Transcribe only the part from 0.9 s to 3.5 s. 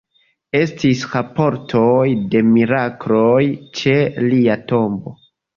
raportoj de mirakloj